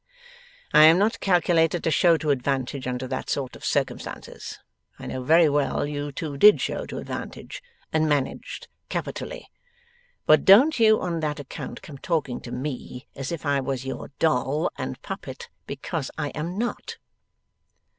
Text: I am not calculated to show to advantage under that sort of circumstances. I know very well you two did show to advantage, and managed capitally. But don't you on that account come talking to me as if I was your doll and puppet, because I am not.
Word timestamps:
I 0.73 0.85
am 0.85 0.97
not 0.97 1.19
calculated 1.19 1.83
to 1.83 1.91
show 1.91 2.17
to 2.17 2.31
advantage 2.31 2.87
under 2.87 3.05
that 3.05 3.29
sort 3.29 3.55
of 3.55 3.63
circumstances. 3.63 4.57
I 4.97 5.05
know 5.05 5.21
very 5.21 5.47
well 5.47 5.85
you 5.85 6.11
two 6.11 6.37
did 6.37 6.59
show 6.59 6.87
to 6.87 6.97
advantage, 6.97 7.61
and 7.93 8.09
managed 8.09 8.67
capitally. 8.89 9.51
But 10.25 10.43
don't 10.43 10.79
you 10.79 10.99
on 10.99 11.19
that 11.19 11.39
account 11.39 11.83
come 11.83 11.99
talking 11.99 12.41
to 12.41 12.51
me 12.51 13.05
as 13.15 13.31
if 13.31 13.45
I 13.45 13.59
was 13.59 13.85
your 13.85 14.07
doll 14.17 14.71
and 14.75 14.99
puppet, 15.03 15.49
because 15.67 16.09
I 16.17 16.29
am 16.29 16.57
not. 16.57 16.97